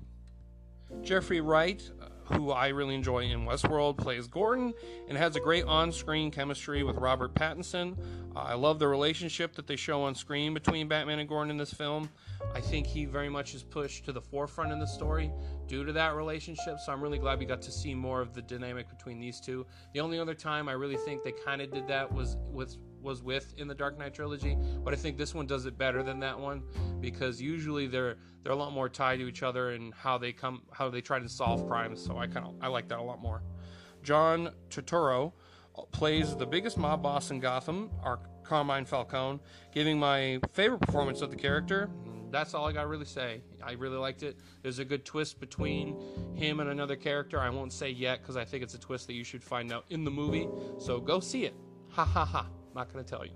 Jeffrey 1.01 1.41
Wright, 1.41 1.81
uh, 2.01 2.07
who 2.25 2.51
I 2.51 2.69
really 2.69 2.95
enjoy 2.95 3.19
in 3.19 3.45
Westworld, 3.45 3.97
plays 3.97 4.27
Gordon 4.27 4.73
and 5.07 5.17
has 5.17 5.35
a 5.35 5.39
great 5.39 5.65
on 5.65 5.91
screen 5.91 6.31
chemistry 6.31 6.83
with 6.83 6.97
Robert 6.97 7.33
Pattinson. 7.33 7.97
Uh, 8.35 8.39
I 8.39 8.53
love 8.53 8.79
the 8.79 8.87
relationship 8.87 9.53
that 9.55 9.67
they 9.67 9.75
show 9.75 10.03
on 10.03 10.15
screen 10.15 10.53
between 10.53 10.87
Batman 10.87 11.19
and 11.19 11.29
Gordon 11.29 11.51
in 11.51 11.57
this 11.57 11.73
film. 11.73 12.09
I 12.53 12.61
think 12.61 12.85
he 12.85 13.05
very 13.05 13.29
much 13.29 13.55
is 13.55 13.63
pushed 13.63 14.05
to 14.05 14.11
the 14.11 14.21
forefront 14.21 14.71
in 14.71 14.79
the 14.79 14.87
story 14.87 15.31
due 15.67 15.85
to 15.85 15.93
that 15.93 16.15
relationship. 16.15 16.79
So 16.79 16.91
I'm 16.91 17.01
really 17.01 17.17
glad 17.17 17.39
we 17.39 17.45
got 17.45 17.61
to 17.63 17.71
see 17.71 17.93
more 17.93 18.21
of 18.21 18.33
the 18.33 18.41
dynamic 18.41 18.89
between 18.89 19.19
these 19.19 19.39
two. 19.39 19.65
The 19.93 19.99
only 19.99 20.19
other 20.19 20.33
time 20.33 20.69
I 20.69 20.73
really 20.73 20.97
think 20.97 21.23
they 21.23 21.33
kind 21.45 21.61
of 21.61 21.71
did 21.71 21.87
that 21.87 22.11
was 22.11 22.37
with 22.51 22.77
was 23.03 23.21
with 23.21 23.53
in 23.57 23.67
the 23.67 23.75
Dark 23.75 23.97
Knight 23.97 24.13
trilogy, 24.13 24.57
but 24.83 24.93
I 24.93 24.97
think 24.97 25.17
this 25.17 25.33
one 25.35 25.45
does 25.45 25.65
it 25.65 25.77
better 25.77 26.03
than 26.03 26.19
that 26.21 26.39
one 26.39 26.63
because 26.99 27.41
usually 27.41 27.87
they're 27.87 28.17
they're 28.41 28.53
a 28.53 28.55
lot 28.55 28.73
more 28.73 28.89
tied 28.89 29.19
to 29.19 29.27
each 29.27 29.43
other 29.43 29.71
and 29.71 29.93
how 29.93 30.17
they 30.17 30.31
come 30.31 30.63
how 30.71 30.89
they 30.89 31.01
try 31.01 31.19
to 31.19 31.29
solve 31.29 31.67
crimes. 31.67 32.03
So 32.03 32.17
I 32.17 32.27
kind 32.27 32.45
of 32.45 32.55
I 32.61 32.67
like 32.67 32.87
that 32.89 32.99
a 32.99 33.03
lot 33.03 33.21
more. 33.21 33.43
John 34.01 34.49
Turturro 34.69 35.33
plays 35.91 36.35
the 36.35 36.45
biggest 36.45 36.77
mob 36.77 37.03
boss 37.03 37.31
in 37.31 37.39
Gotham, 37.39 37.89
our 38.03 38.19
Carmine 38.43 38.85
Falcone, 38.85 39.39
giving 39.73 39.97
my 39.97 40.39
favorite 40.51 40.81
performance 40.81 41.21
of 41.21 41.29
the 41.29 41.37
character 41.37 41.89
that's 42.33 42.55
all 42.55 42.67
I 42.67 42.71
got 42.71 42.81
to 42.81 42.87
really 42.87 43.05
say. 43.05 43.41
I 43.63 43.73
really 43.73 43.97
liked 43.97 44.23
it. 44.23 44.39
There's 44.63 44.79
a 44.79 44.85
good 44.85 45.05
twist 45.05 45.39
between 45.39 45.95
him 46.33 46.59
and 46.59 46.69
another 46.69 46.95
character. 46.95 47.39
I 47.39 47.49
won't 47.49 47.71
say 47.71 47.91
yet 47.91 48.21
because 48.21 48.35
I 48.35 48.43
think 48.43 48.63
it's 48.63 48.73
a 48.73 48.79
twist 48.79 49.05
that 49.07 49.13
you 49.13 49.23
should 49.23 49.43
find 49.43 49.71
out 49.71 49.85
in 49.91 50.03
the 50.03 50.11
movie. 50.11 50.49
So 50.79 50.99
go 50.99 51.19
see 51.19 51.45
it. 51.45 51.53
Ha 51.89 52.03
ha 52.03 52.25
ha. 52.25 52.47
Not 52.73 52.91
going 52.91 53.03
to 53.03 53.09
tell 53.09 53.25
you. 53.25 53.31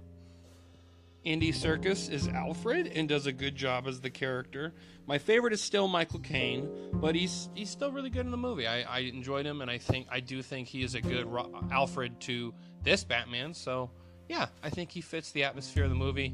Andy 1.26 1.52
Serkis 1.52 2.10
is 2.10 2.28
Alfred 2.28 2.88
and 2.88 3.10
does 3.10 3.26
a 3.26 3.34
good 3.34 3.56
job 3.56 3.86
as 3.88 4.00
the 4.00 4.10
character. 4.10 4.74
My 5.08 5.18
favorite 5.18 5.52
is 5.52 5.62
still 5.62 5.88
Michael 5.88 6.20
Caine, 6.20 6.70
but 6.94 7.16
he's 7.16 7.50
he's 7.54 7.70
still 7.70 7.92
really 7.92 8.10
good 8.10 8.26
in 8.26 8.32
the 8.32 8.38
movie. 8.38 8.66
I, 8.66 8.84
I 8.84 9.00
enjoyed 9.00 9.46
him, 9.46 9.62
and 9.62 9.70
I 9.70 9.78
think 9.78 10.08
I 10.10 10.22
do 10.22 10.42
think 10.42 10.68
he 10.68 10.84
is 10.84 10.96
a 10.96 11.02
good 11.02 11.28
Alfred 11.72 12.20
to 12.22 12.54
this 12.84 13.04
Batman. 13.04 13.54
So 13.54 13.90
yeah, 14.30 14.48
I 14.64 14.70
think 14.70 14.92
he 14.92 15.02
fits 15.02 15.32
the 15.32 15.44
atmosphere 15.44 15.84
of 15.84 15.90
the 15.90 15.96
movie. 15.96 16.34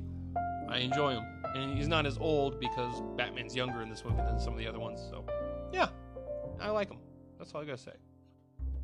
I 0.70 0.78
enjoy 0.80 1.14
him 1.14 1.26
and 1.54 1.78
he's 1.78 1.88
not 1.88 2.06
as 2.06 2.18
old 2.18 2.60
because 2.60 3.02
Batman's 3.16 3.56
younger 3.56 3.82
in 3.82 3.90
this 3.90 4.04
movie 4.04 4.18
than 4.18 4.40
some 4.40 4.54
of 4.54 4.60
the 4.60 4.68
other 4.68 4.80
ones. 4.80 5.00
So, 5.10 5.24
yeah, 5.72 5.90
I 6.60 6.70
like 6.70 6.90
him. 6.90 6.98
That's 7.38 7.54
all 7.54 7.62
I 7.62 7.66
gotta 7.66 7.78
say. 7.78 7.92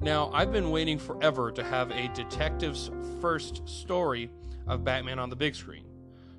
Now, 0.02 0.32
I've 0.34 0.54
been 0.54 0.72
waiting 0.72 0.98
forever 0.98 1.52
to 1.52 1.62
have 1.64 1.92
a 1.92 2.08
detective's 2.14 2.90
first 3.20 3.68
story 3.68 4.30
of 4.66 4.86
Batman 4.86 5.20
on 5.20 5.30
the 5.30 5.36
big 5.36 5.56
screen. 5.56 5.84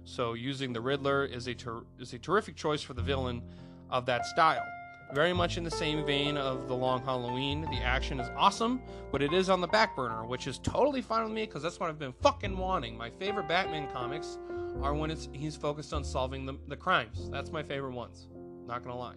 So, 0.05 0.33
using 0.33 0.73
the 0.73 0.81
Riddler 0.81 1.27
is 1.27 1.47
a 1.47 1.55
ter- 1.55 1.83
is 1.99 2.15
a 2.15 2.19
terrific 2.19 2.57
choice 2.57 2.81
for 2.81 2.95
the 2.95 3.03
villain 3.03 3.43
of 3.91 4.07
that 4.07 4.25
style. 4.25 4.65
Very 5.13 5.35
much 5.35 5.59
in 5.59 5.65
the 5.65 5.71
same 5.71 6.07
vein 6.07 6.39
of 6.39 6.69
The 6.69 6.75
Long 6.75 7.03
Halloween. 7.05 7.63
The 7.63 7.83
action 7.83 8.19
is 8.19 8.31
awesome, 8.35 8.81
but 9.13 9.21
it 9.21 9.33
is 9.33 9.51
on 9.51 9.61
the 9.61 9.67
back 9.67 9.95
burner, 9.95 10.25
which 10.25 10.47
is 10.47 10.59
totally 10.61 11.03
fine 11.03 11.25
with 11.25 11.33
me 11.33 11.45
because 11.45 11.63
that's 11.63 11.79
what 11.79 11.91
I've 11.91 11.99
been 11.99 12.15
fucking 12.23 12.57
wanting. 12.57 12.97
My 12.97 13.11
favorite 13.11 13.49
Batman 13.49 13.93
comics 13.93 14.39
are 14.83 14.95
when 14.95 15.11
it's 15.11 15.29
he's 15.35 15.57
focused 15.57 15.93
on 15.93 16.03
solving 16.03 16.47
the, 16.47 16.57
the 16.69 16.77
crimes. 16.77 17.29
That's 17.29 17.51
my 17.53 17.63
favorite 17.63 17.93
ones. 17.93 18.29
Not 18.67 18.85
gonna 18.85 18.97
lie. 18.97 19.17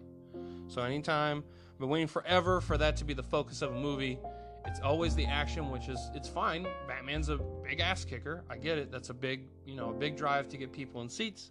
So 0.68 0.82
anytime 0.82 1.44
I've 1.72 1.78
been 1.78 1.88
waiting 1.88 2.08
forever 2.08 2.60
for 2.60 2.76
that 2.78 2.96
to 2.98 3.04
be 3.04 3.14
the 3.14 3.22
focus 3.22 3.62
of 3.62 3.72
a 3.72 3.78
movie. 3.78 4.18
It's 4.66 4.80
always 4.80 5.14
the 5.14 5.26
action, 5.26 5.70
which 5.70 5.88
is 5.88 6.10
it's 6.14 6.28
fine. 6.28 6.66
Batman's 6.88 7.28
a 7.28 7.36
big 7.36 7.80
ass 7.80 8.04
kicker. 8.04 8.44
I 8.48 8.56
get 8.56 8.78
it. 8.78 8.90
That's 8.90 9.10
a 9.10 9.14
big 9.14 9.48
you 9.66 9.76
know 9.76 9.90
a 9.90 9.94
big 9.94 10.16
drive 10.16 10.48
to 10.50 10.56
get 10.56 10.72
people 10.72 11.02
in 11.02 11.08
seats. 11.08 11.50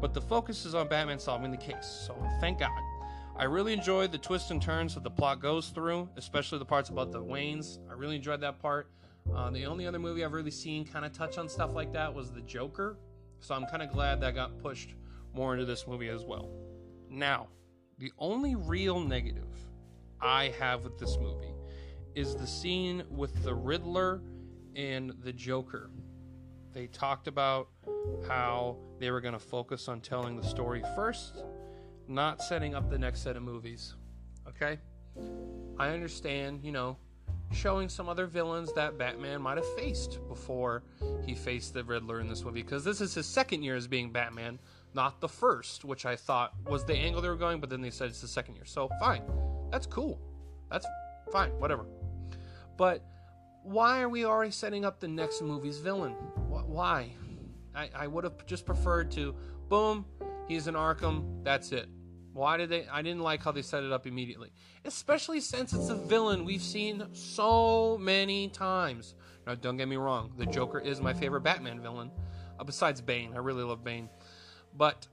But 0.00 0.14
the 0.14 0.20
focus 0.20 0.64
is 0.66 0.74
on 0.74 0.88
Batman 0.88 1.18
solving 1.18 1.50
the 1.50 1.56
case. 1.56 1.86
So 2.06 2.14
thank 2.40 2.58
God. 2.58 2.70
I 3.36 3.44
really 3.44 3.72
enjoyed 3.72 4.12
the 4.12 4.18
twists 4.18 4.50
and 4.50 4.60
turns 4.60 4.94
that 4.94 5.02
the 5.02 5.10
plot 5.10 5.40
goes 5.40 5.68
through, 5.70 6.08
especially 6.16 6.58
the 6.58 6.66
parts 6.66 6.90
about 6.90 7.10
the 7.10 7.22
Waynes. 7.22 7.78
I 7.88 7.94
really 7.94 8.16
enjoyed 8.16 8.40
that 8.42 8.58
part. 8.60 8.90
Uh, 9.34 9.50
the 9.50 9.64
only 9.64 9.86
other 9.86 9.98
movie 9.98 10.24
I've 10.24 10.32
really 10.32 10.50
seen 10.50 10.84
kind 10.84 11.04
of 11.04 11.12
touch 11.12 11.38
on 11.38 11.48
stuff 11.48 11.72
like 11.72 11.92
that 11.92 12.12
was 12.12 12.32
The 12.32 12.42
Joker, 12.42 12.98
so 13.38 13.54
I'm 13.54 13.64
kind 13.66 13.82
of 13.82 13.90
glad 13.90 14.20
that 14.20 14.34
got 14.34 14.58
pushed 14.58 14.94
more 15.34 15.54
into 15.54 15.64
this 15.64 15.86
movie 15.86 16.08
as 16.08 16.24
well. 16.24 16.50
Now, 17.08 17.48
the 17.98 18.12
only 18.18 18.56
real 18.56 19.00
negative 19.00 19.48
I 20.20 20.52
have 20.58 20.84
with 20.84 20.98
this 20.98 21.16
movie 21.18 21.49
is 22.20 22.36
the 22.36 22.46
scene 22.46 23.02
with 23.08 23.42
the 23.42 23.54
Riddler 23.54 24.20
and 24.76 25.14
the 25.22 25.32
Joker. 25.32 25.90
They 26.72 26.86
talked 26.86 27.26
about 27.26 27.68
how 28.28 28.76
they 28.98 29.10
were 29.10 29.22
going 29.22 29.32
to 29.32 29.40
focus 29.40 29.88
on 29.88 30.02
telling 30.02 30.36
the 30.36 30.46
story 30.46 30.82
first 30.94 31.42
not 32.06 32.42
setting 32.42 32.74
up 32.74 32.90
the 32.90 32.98
next 32.98 33.22
set 33.22 33.36
of 33.36 33.42
movies. 33.42 33.94
Okay? 34.46 34.78
I 35.78 35.88
understand, 35.88 36.62
you 36.62 36.72
know, 36.72 36.98
showing 37.52 37.88
some 37.88 38.08
other 38.08 38.26
villains 38.26 38.72
that 38.74 38.98
Batman 38.98 39.40
might 39.40 39.56
have 39.56 39.74
faced 39.74 40.18
before 40.28 40.82
he 41.24 41.34
faced 41.34 41.72
the 41.72 41.84
Riddler 41.84 42.20
in 42.20 42.28
this 42.28 42.44
movie, 42.44 42.62
because 42.62 42.84
this 42.84 43.00
is 43.00 43.14
his 43.14 43.26
second 43.26 43.62
year 43.62 43.76
as 43.76 43.86
being 43.86 44.12
Batman, 44.12 44.58
not 44.92 45.20
the 45.20 45.28
first, 45.28 45.84
which 45.84 46.04
I 46.04 46.16
thought 46.16 46.52
was 46.68 46.84
the 46.84 46.94
angle 46.94 47.22
they 47.22 47.28
were 47.28 47.36
going, 47.36 47.60
but 47.60 47.70
then 47.70 47.80
they 47.80 47.90
said 47.90 48.08
it's 48.08 48.20
the 48.20 48.28
second 48.28 48.56
year. 48.56 48.66
So, 48.66 48.90
fine. 49.00 49.22
That's 49.70 49.86
cool. 49.86 50.20
That's 50.70 50.86
fine, 51.32 51.50
whatever. 51.60 51.86
But 52.80 53.04
why 53.62 54.00
are 54.00 54.08
we 54.08 54.24
already 54.24 54.52
setting 54.52 54.86
up 54.86 55.00
the 55.00 55.06
next 55.06 55.42
movie's 55.42 55.76
villain? 55.76 56.12
Why? 56.48 57.10
I, 57.74 57.90
I 57.94 58.06
would 58.06 58.24
have 58.24 58.46
just 58.46 58.64
preferred 58.64 59.10
to, 59.10 59.34
boom, 59.68 60.06
he's 60.48 60.66
an 60.66 60.76
Arkham, 60.76 61.44
that's 61.44 61.72
it 61.72 61.90
Why 62.32 62.56
did 62.56 62.70
they? 62.70 62.86
I 62.88 63.02
didn't 63.02 63.20
like 63.20 63.44
how 63.44 63.52
they 63.52 63.60
set 63.60 63.84
it 63.84 63.92
up 63.92 64.06
immediately, 64.06 64.50
especially 64.86 65.40
since 65.40 65.74
it's 65.74 65.90
a 65.90 65.94
villain 65.94 66.46
we've 66.46 66.62
seen 66.62 67.04
so 67.12 67.98
many 67.98 68.48
times. 68.48 69.14
Now, 69.46 69.56
don't 69.56 69.76
get 69.76 69.86
me 69.86 69.96
wrong, 69.96 70.32
the 70.38 70.46
Joker 70.46 70.78
is 70.78 71.02
my 71.02 71.12
favorite 71.12 71.42
Batman 71.42 71.82
villain, 71.82 72.10
uh, 72.58 72.64
besides 72.64 73.02
Bane. 73.02 73.34
I 73.34 73.40
really 73.40 73.62
love 73.62 73.84
Bane, 73.84 74.08
but 74.74 75.06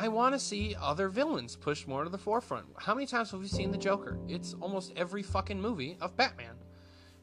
I 0.00 0.06
want 0.06 0.32
to 0.32 0.38
see 0.38 0.76
other 0.80 1.08
villains 1.08 1.56
pushed 1.56 1.88
more 1.88 2.04
to 2.04 2.10
the 2.10 2.18
forefront. 2.18 2.66
How 2.78 2.94
many 2.94 3.04
times 3.04 3.32
have 3.32 3.40
we 3.40 3.48
seen 3.48 3.72
the 3.72 3.78
Joker? 3.78 4.16
It's 4.28 4.54
almost 4.60 4.92
every 4.94 5.24
fucking 5.24 5.60
movie 5.60 5.96
of 6.00 6.16
Batman. 6.16 6.54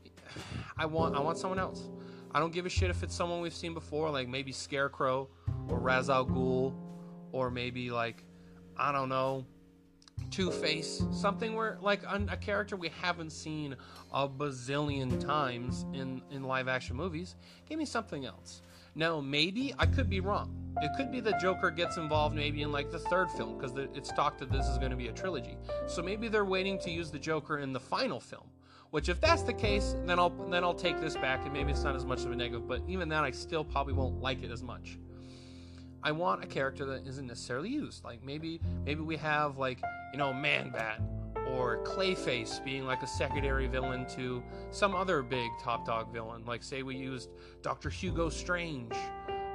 I 0.77 0.85
want 0.85 1.15
I 1.15 1.21
want 1.21 1.37
someone 1.37 1.57
else. 1.57 1.87
I 2.33 2.39
don't 2.41 2.51
give 2.51 2.65
a 2.65 2.69
shit 2.69 2.89
if 2.89 3.01
it's 3.01 3.15
someone 3.15 3.39
we've 3.39 3.53
seen 3.53 3.73
before, 3.73 4.09
like 4.09 4.27
maybe 4.27 4.51
Scarecrow 4.51 5.29
or 5.69 5.79
Ra's 5.79 6.09
al 6.09 6.25
Ghul, 6.25 6.75
or 7.31 7.49
maybe 7.49 7.91
like 7.91 8.25
I 8.75 8.91
don't 8.91 9.07
know, 9.07 9.45
Two 10.35 10.51
Face, 10.51 11.01
something 11.13 11.55
where 11.55 11.77
like 11.81 12.03
a, 12.03 12.35
character 12.35 12.75
we 12.75 12.89
haven't 13.01 13.29
seen 13.29 13.73
a 14.11 14.27
bazillion 14.27 15.17
times 15.17 15.85
in 15.93 16.21
in 16.29 16.43
live 16.43 16.67
action 16.67 16.97
movies. 16.97 17.37
Give 17.69 17.79
me 17.79 17.85
something 17.85 18.25
else. 18.25 18.61
Now 18.95 19.21
maybe 19.21 19.73
I 19.79 19.85
could 19.85 20.09
be 20.09 20.19
wrong. 20.19 20.53
It 20.81 20.91
could 20.97 21.09
be 21.09 21.21
the 21.21 21.37
Joker 21.39 21.71
gets 21.71 21.95
involved 21.95 22.35
maybe 22.35 22.63
in 22.63 22.73
like 22.73 22.91
the 22.91 22.99
third 22.99 23.31
film 23.31 23.57
because 23.57 23.77
it's 23.77 24.11
talked 24.11 24.39
that 24.39 24.51
this 24.51 24.67
is 24.67 24.77
going 24.77 24.91
to 24.91 24.97
be 24.97 25.07
a 25.07 25.13
trilogy. 25.13 25.55
So 25.87 26.01
maybe 26.03 26.27
they're 26.27 26.43
waiting 26.43 26.77
to 26.79 26.91
use 26.91 27.09
the 27.11 27.19
Joker 27.19 27.59
in 27.59 27.71
the 27.71 27.79
final 27.79 28.19
film. 28.19 28.49
Which, 28.91 29.07
if 29.07 29.21
that's 29.21 29.43
the 29.43 29.53
case, 29.53 29.95
then 30.05 30.19
I'll 30.19 30.31
then 30.49 30.65
I'll 30.65 30.73
take 30.73 30.99
this 30.99 31.15
back, 31.15 31.45
and 31.45 31.53
maybe 31.53 31.71
it's 31.71 31.83
not 31.83 31.95
as 31.95 32.05
much 32.05 32.25
of 32.25 32.31
a 32.33 32.35
negative. 32.35 32.67
But 32.67 32.81
even 32.89 33.07
then, 33.07 33.23
I 33.23 33.31
still 33.31 33.63
probably 33.63 33.93
won't 33.93 34.19
like 34.21 34.43
it 34.43 34.51
as 34.51 34.63
much. 34.63 34.97
I 36.05 36.11
want 36.11 36.43
a 36.43 36.47
character 36.47 36.85
that 36.85 37.07
isn't 37.07 37.25
necessarily 37.25 37.69
used. 37.69 38.03
Like 38.03 38.23
maybe 38.23 38.61
maybe 38.85 39.01
we 39.01 39.17
have 39.17 39.57
like 39.57 39.81
you 40.13 40.19
know 40.19 40.31
Man 40.31 40.69
Bat 40.69 41.01
or 41.49 41.83
Clayface 41.83 42.63
being 42.63 42.85
like 42.85 43.01
a 43.01 43.07
secondary 43.07 43.65
villain 43.65 44.05
to 44.15 44.43
some 44.69 44.95
other 44.95 45.23
big 45.23 45.49
top 45.59 45.83
dog 45.83 46.13
villain. 46.13 46.45
Like 46.45 46.61
say 46.61 46.83
we 46.83 46.95
used 46.95 47.31
Doctor 47.63 47.89
Hugo 47.89 48.29
Strange 48.29 48.93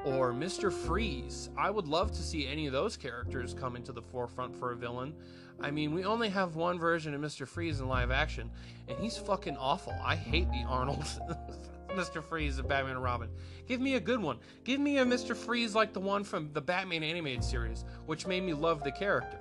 or 0.05 0.33
Mr. 0.33 0.73
Freeze. 0.73 1.51
I 1.57 1.71
would 1.71 1.87
love 1.87 2.11
to 2.13 2.23
see 2.23 2.49
any 2.49 2.67
of 2.67 2.73
those 2.73 2.97
characters 2.97 3.55
come 3.55 3.77
into 3.77 3.93
the 3.93 4.03
forefront 4.03 4.57
for 4.57 4.73
a 4.73 4.77
villain. 4.77 5.15
I 5.61 5.71
mean, 5.71 5.95
we 5.95 6.05
only 6.05 6.31
have 6.31 6.57
one 6.57 6.79
version 6.79 7.15
of 7.15 7.21
Mr. 7.21 7.47
Freeze 7.47 7.81
in 7.81 7.87
live 7.87 8.11
action, 8.11 8.51
and 8.89 8.99
he's 8.99 9.19
fucking 9.19 9.57
awful. 9.59 9.95
I 10.03 10.17
hate 10.17 10.51
the 10.51 10.65
Arnold 10.67 11.05
Mr. 11.93 12.23
Freeze 12.23 12.59
of 12.59 12.69
Batman 12.69 12.97
and 12.97 13.03
Robin. 13.03 13.29
Give 13.67 13.81
me 13.81 13.95
a 13.95 14.01
good 14.01 14.21
one. 14.21 14.39
Give 14.65 14.81
me 14.81 14.99
a 14.99 15.05
Mr. 15.05 15.37
Freeze 15.37 15.75
like 15.75 15.93
the 15.93 16.01
one 16.01 16.25
from 16.25 16.53
the 16.53 16.61
Batman 16.61 17.03
animated 17.03 17.45
series, 17.45 17.85
which 18.07 18.27
made 18.27 18.43
me 18.43 18.55
love 18.55 18.83
the 18.85 18.93
character. 18.93 19.39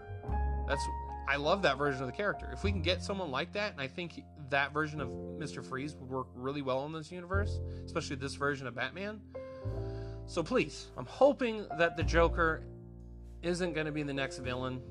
That's 0.67 0.85
I 1.27 1.35
love 1.35 1.61
that 1.61 1.77
version 1.77 2.01
of 2.01 2.07
the 2.07 2.15
character. 2.15 2.49
If 2.51 2.63
we 2.63 2.71
can 2.71 2.81
get 2.81 3.03
someone 3.03 3.29
like 3.29 3.53
that, 3.53 3.71
and 3.73 3.79
I 3.79 3.87
think 3.87 4.23
that 4.49 4.73
version 4.73 4.99
of 4.99 5.09
Mr. 5.09 5.63
Freeze 5.63 5.95
would 5.95 6.09
work 6.09 6.27
really 6.33 6.63
well 6.63 6.85
in 6.87 6.91
this 6.91 7.11
universe, 7.11 7.59
especially 7.85 8.15
this 8.15 8.33
version 8.33 8.65
of 8.65 8.73
Batman. 8.73 9.21
So 10.25 10.41
please, 10.41 10.87
I'm 10.97 11.05
hoping 11.05 11.67
that 11.77 11.97
the 11.97 12.03
Joker 12.03 12.63
isn't 13.43 13.73
going 13.73 13.85
to 13.85 13.91
be 13.91 14.01
the 14.03 14.13
next 14.13 14.39
villain. 14.39 14.81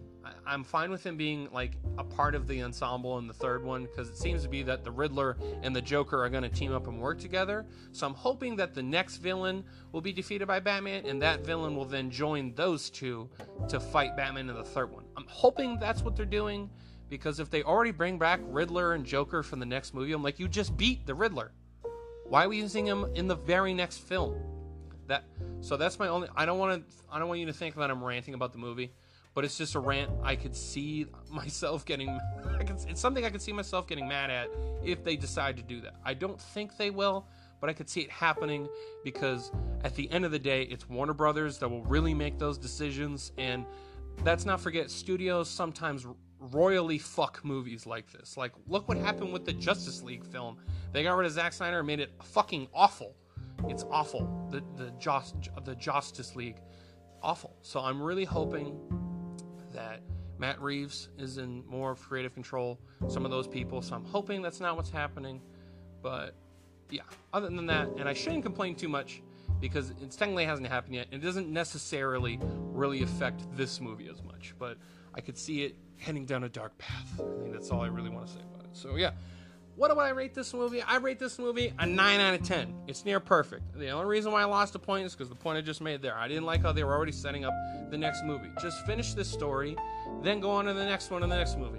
I'm 0.47 0.65
fine 0.65 0.91
with 0.91 1.05
him 1.05 1.17
being 1.17 1.49
like 1.53 1.73
a 1.99 2.05
part 2.05 2.35
of 2.35 2.47
the 2.47 2.63
ensemble 2.63 3.19
in 3.19 3.27
the 3.27 3.35
third 3.35 3.65
one 3.65 3.85
because 3.85 4.09
it 4.09 4.17
seems 4.17 4.43
to 4.43 4.49
be 4.49 4.63
that 4.63 4.85
the 4.85 4.91
Riddler 4.91 5.37
and 5.63 5.75
the 5.75 5.83
Joker 5.83 6.23
are 6.23 6.29
going 6.29 6.43
to 6.43 6.49
team 6.49 6.73
up 6.73 6.87
and 6.87 7.01
work 7.01 7.19
together. 7.19 7.67
So 7.93 8.07
I'm 8.07 8.15
hoping 8.15 8.57
that 8.57 8.75
the 8.75 8.83
next 8.83 9.17
villain 9.17 9.65
will 9.93 10.01
be 10.01 10.13
defeated 10.13 10.49
by 10.49 10.61
Batman 10.61 11.05
and 11.07 11.21
that 11.23 11.45
villain 11.45 11.77
will 11.77 11.85
then 11.85 12.11
join 12.11 12.55
those 12.55 12.91
two 12.91 13.29
to 13.69 13.79
fight 13.79 14.17
Batman 14.17 14.49
in 14.49 14.57
the 14.57 14.65
third 14.65 14.91
one. 14.91 15.05
I'm 15.17 15.27
hoping 15.29 15.79
that's 15.79 16.03
what 16.03 16.17
they're 16.17 16.27
doing 16.27 16.71
because 17.09 17.41
if 17.41 17.51
they 17.51 17.63
already 17.63 17.91
bring 17.93 18.19
back 18.19 18.41
Riddler 18.45 18.95
and 18.95 19.05
Joker 19.05 19.43
from 19.43 19.61
the 19.61 19.67
next 19.67 19.95
movie, 19.95 20.13
I'm 20.13 20.23
like, 20.23 20.39
you 20.39 20.49
just 20.49 20.77
beat 20.77 21.07
the 21.07 21.15
Riddler. 21.15 21.53
Why 22.29 22.45
are 22.45 22.49
we 22.49 22.59
using 22.59 22.87
him 22.87 23.07
in 23.15 23.27
the 23.27 23.37
very 23.37 23.73
next 23.73 23.99
film? 23.99 24.37
That 25.07 25.25
so 25.63 25.79
that's 25.79 25.99
my 25.99 26.09
only. 26.09 26.29
I 26.37 26.45
don't 26.45 26.59
want 26.59 26.87
to. 26.87 26.95
I 27.11 27.19
don't 27.19 27.29
want 27.29 27.41
you 27.41 27.47
to 27.47 27.53
think 27.55 27.75
that 27.77 27.91
I'm 27.91 28.05
ranting 28.05 28.35
about 28.35 28.53
the 28.53 28.59
movie 28.59 28.93
but 29.39 29.45
it's 29.45 29.57
just 29.57 29.77
a 29.77 29.79
rant 29.79 30.11
I 30.25 30.35
could 30.35 30.53
see 30.53 31.07
myself 31.31 31.85
getting. 31.85 32.19
Could, 32.59 32.81
it's 32.89 33.01
something 33.01 33.25
I 33.25 33.31
could 33.31 33.41
see 33.41 33.53
myself 33.53 33.87
getting 33.87 34.09
mad 34.09 34.31
at 34.31 34.49
if 34.83 35.05
they 35.05 35.15
decide 35.15 35.57
to 35.59 35.63
do 35.63 35.81
that. 35.83 35.95
I 36.05 36.13
don't 36.13 36.41
think 36.41 36.77
they 36.77 36.91
will, 36.91 37.25
but 37.61 37.71
I 37.71 37.73
could 37.73 37.89
see 37.89 38.01
it 38.01 38.11
happening 38.11 38.67
because 39.05 39.53
at 39.85 39.95
the 39.95 40.11
end 40.11 40.25
of 40.25 40.33
the 40.33 40.41
day, 40.41 40.63
it's 40.63 40.89
Warner 40.89 41.13
Brothers 41.13 41.57
that 41.59 41.69
will 41.69 41.85
really 41.85 42.15
make 42.15 42.37
those 42.37 42.59
decisions, 42.59 43.31
and 43.39 43.65
let's 44.25 44.45
not 44.45 44.61
forget 44.61 44.91
studios 44.91 45.49
sometimes 45.49 46.05
royally 46.41 46.99
fuck 46.99 47.45
movies 47.45 47.87
like 47.87 48.11
this. 48.11 48.37
Like, 48.37 48.55
look 48.67 48.89
what 48.89 48.99
happened 48.99 49.33
with 49.33 49.45
the 49.45 49.53
Justice 49.53 50.03
League 50.03 50.25
film. 50.25 50.57
They 50.91 51.05
got 51.05 51.17
rid 51.17 51.27
of 51.27 51.33
Zack 51.33 51.53
Snyder 51.53 51.79
and 51.79 51.87
made 51.87 52.01
it 52.01 52.11
fucking 52.25 52.67
awful. 52.75 53.15
It's 53.69 53.85
awful. 53.89 54.49
The 54.51 54.65
the 54.77 54.91
Just 54.99 55.37
the 55.65 55.77
Justice 55.77 56.35
League, 56.35 56.57
awful. 57.23 57.57
So 57.63 57.79
I'm 57.79 58.03
really 58.03 58.25
hoping 58.25 58.81
Matt 60.39 60.61
Reeves 60.63 61.09
is 61.19 61.39
in 61.39 61.65
more 61.69 61.95
creative 61.95 62.33
control. 62.33 62.79
Some 63.09 63.25
of 63.25 63.31
those 63.31 63.49
people, 63.49 63.83
so 63.83 63.97
I'm 63.97 64.05
hoping 64.05 64.41
that's 64.41 64.61
not 64.61 64.77
what's 64.77 64.91
happening. 64.91 65.41
But 66.03 66.35
yeah, 66.91 67.03
other 67.33 67.49
than 67.49 67.67
that, 67.67 67.89
and 67.99 68.09
I 68.09 68.15
shouldn't 68.15 68.45
complain 68.45 68.77
too 68.77 68.89
much 68.89 69.23
because 69.61 69.91
it 69.91 70.11
technically 70.13 70.45
hasn't 70.45 70.69
happened 70.69 70.95
yet. 70.95 71.09
And 71.11 71.23
it 71.23 71.27
doesn't 71.27 71.49
necessarily 71.53 72.39
really 72.73 73.03
affect 73.03 73.45
this 73.57 73.81
movie 73.81 74.09
as 74.09 74.23
much, 74.23 74.55
but 74.59 74.79
I 75.15 75.21
could 75.21 75.37
see 75.37 75.65
it 75.65 75.75
heading 75.99 76.25
down 76.25 76.45
a 76.45 76.49
dark 76.49 76.79
path. 76.79 77.21
I 77.21 77.43
think 77.43 77.53
that's 77.53 77.71
all 77.71 77.81
I 77.81 77.89
really 77.89 78.11
want 78.11 78.27
to 78.29 78.33
say 78.33 78.41
about 78.41 78.65
it. 78.65 78.77
So 78.77 78.97
yeah, 78.97 79.11
what 79.79 79.93
do 79.93 80.01
I 80.01 80.09
rate 80.09 80.35
this 80.35 80.53
movie? 80.53 80.83
I 80.83 80.97
rate 80.97 81.21
this 81.21 81.39
movie 81.39 81.73
a 81.79 81.87
9 81.87 82.21
out 82.21 82.35
of 82.35 82.43
10. 82.43 82.75
It's 82.89 83.05
near 83.05 83.21
perfect. 83.21 83.63
The 83.79 83.91
only 83.91 84.07
reason 84.07 84.33
why 84.33 84.43
I 84.43 84.45
lost 84.45 84.75
a 84.75 84.79
point 84.79 85.07
is 85.07 85.15
because 85.15 85.29
the 85.29 85.37
point 85.37 85.57
I 85.57 85.61
just 85.61 85.81
made 85.81 86.03
there. 86.03 86.17
I 86.17 86.27
didn't 86.27 86.47
like 86.47 86.63
how 86.63 86.73
they 86.73 86.83
were 86.83 86.93
already 86.93 87.13
setting 87.13 87.45
up 87.45 87.55
the 87.89 87.97
next 87.97 88.25
movie. 88.25 88.51
Just 88.61 88.85
finish 88.87 89.15
this 89.15 89.31
story, 89.31 89.77
then 90.21 90.41
go 90.41 90.51
on 90.51 90.65
to 90.65 90.75
the 90.75 90.85
next 90.85 91.13
one 91.13 91.23
in 91.23 91.29
the 91.29 91.37
next 91.37 91.57
movie. 91.57 91.79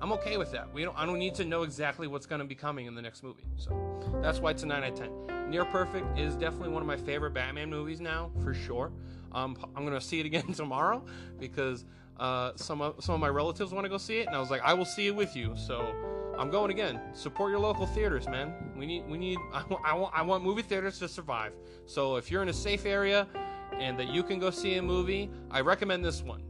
I'm 0.00 0.12
okay 0.12 0.36
with 0.36 0.52
that. 0.52 0.72
We 0.72 0.84
don't. 0.84 0.96
I 0.96 1.04
don't 1.04 1.18
need 1.18 1.34
to 1.34 1.44
know 1.44 1.64
exactly 1.64 2.06
what's 2.06 2.24
going 2.24 2.38
to 2.38 2.46
be 2.46 2.54
coming 2.54 2.86
in 2.86 2.94
the 2.94 3.02
next 3.02 3.24
movie. 3.24 3.44
So 3.56 4.00
that's 4.22 4.38
why 4.38 4.52
it's 4.52 4.62
a 4.62 4.66
9 4.66 4.84
out 4.84 4.92
of 4.92 4.98
10. 5.26 5.50
Near 5.50 5.64
Perfect 5.64 6.16
is 6.16 6.36
definitely 6.36 6.68
one 6.68 6.82
of 6.82 6.86
my 6.86 6.96
favorite 6.96 7.34
Batman 7.34 7.68
movies 7.68 8.00
now, 8.00 8.30
for 8.44 8.54
sure. 8.54 8.92
Um, 9.32 9.56
I'm 9.74 9.84
going 9.84 9.98
to 9.98 10.00
see 10.00 10.20
it 10.20 10.26
again 10.26 10.52
tomorrow 10.54 11.04
because 11.40 11.84
uh, 12.20 12.52
some 12.54 12.80
of 12.80 13.02
some 13.02 13.16
of 13.16 13.20
my 13.20 13.28
relatives 13.28 13.72
want 13.72 13.84
to 13.86 13.90
go 13.90 13.98
see 13.98 14.20
it, 14.20 14.28
and 14.28 14.36
I 14.36 14.38
was 14.38 14.50
like, 14.50 14.62
I 14.62 14.72
will 14.72 14.84
see 14.84 15.08
it 15.08 15.16
with 15.16 15.34
you. 15.34 15.54
So 15.56 15.92
I'm 16.38 16.50
going 16.50 16.70
again. 16.70 17.00
Support 17.12 17.50
your 17.50 17.60
local 17.60 17.86
theaters, 17.86 18.28
man. 18.28 18.52
We 18.76 18.86
need 18.86 19.08
we 19.08 19.18
need 19.18 19.38
I, 19.52 19.64
I 19.84 19.94
want 19.94 20.14
I 20.14 20.22
want 20.22 20.44
movie 20.44 20.62
theaters 20.62 20.98
to 21.00 21.08
survive. 21.08 21.52
So 21.86 22.16
if 22.16 22.30
you're 22.30 22.42
in 22.42 22.48
a 22.48 22.54
safe 22.54 22.86
area 22.86 23.26
and 23.78 23.98
that 23.98 24.08
you 24.08 24.22
can 24.22 24.38
go 24.38 24.50
see 24.50 24.76
a 24.76 24.82
movie, 24.82 25.30
I 25.50 25.60
recommend 25.60 26.04
this 26.04 26.22
one. 26.22 26.42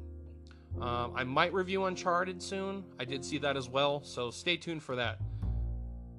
Um, 0.81 1.13
I 1.15 1.25
might 1.25 1.53
review 1.53 1.85
Uncharted 1.85 2.41
soon. 2.43 2.85
I 2.99 3.05
did 3.05 3.25
see 3.25 3.39
that 3.39 3.57
as 3.57 3.69
well, 3.69 4.03
so 4.03 4.31
stay 4.31 4.57
tuned 4.57 4.83
for 4.83 4.97
that. 4.97 5.19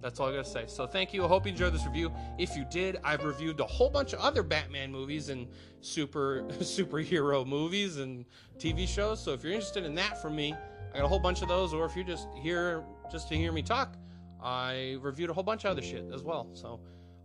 That's 0.01 0.19
all 0.19 0.29
I 0.29 0.31
gotta 0.31 0.49
say. 0.49 0.65
So 0.67 0.87
thank 0.87 1.13
you. 1.13 1.23
I 1.23 1.27
hope 1.27 1.45
you 1.45 1.51
enjoyed 1.51 1.73
this 1.73 1.85
review. 1.85 2.11
If 2.39 2.55
you 2.55 2.65
did, 2.69 2.97
I've 3.03 3.23
reviewed 3.23 3.59
a 3.59 3.65
whole 3.65 3.89
bunch 3.89 4.13
of 4.13 4.19
other 4.19 4.41
Batman 4.41 4.91
movies 4.91 5.29
and 5.29 5.47
super 5.81 6.43
superhero 6.59 7.45
movies 7.45 7.97
and 7.97 8.25
TV 8.57 8.87
shows. 8.87 9.23
So 9.23 9.33
if 9.33 9.43
you're 9.43 9.53
interested 9.53 9.85
in 9.85 9.95
that 9.95 10.21
from 10.21 10.35
me, 10.35 10.55
I 10.93 10.97
got 10.97 11.05
a 11.05 11.07
whole 11.07 11.19
bunch 11.19 11.41
of 11.41 11.47
those. 11.47 11.73
Or 11.73 11.85
if 11.85 11.95
you're 11.95 12.05
just 12.05 12.27
here 12.35 12.83
just 13.11 13.29
to 13.29 13.35
hear 13.35 13.51
me 13.51 13.61
talk, 13.61 13.95
I 14.43 14.97
reviewed 15.01 15.29
a 15.29 15.33
whole 15.33 15.43
bunch 15.43 15.65
of 15.65 15.71
other 15.71 15.81
shit 15.81 16.05
as 16.13 16.23
well. 16.23 16.49
So 16.53 16.79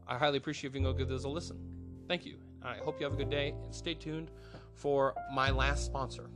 I 0.07 0.17
highly 0.17 0.39
appreciate 0.39 0.71
if 0.71 0.75
you 0.75 0.83
can 0.83 0.85
go 0.85 0.93
give 0.93 1.09
those 1.09 1.25
a 1.25 1.29
listen. 1.29 1.59
Thank 2.09 2.25
you. 2.25 2.39
I 2.63 2.77
hope 2.77 3.01
you 3.01 3.05
have 3.05 3.15
a 3.15 3.17
good 3.17 3.31
day 3.31 3.55
and 3.65 3.75
stay 3.75 3.95
tuned 3.95 4.31
for 4.75 5.15
my 5.33 5.51
last 5.51 5.85
sponsor. 5.85 6.31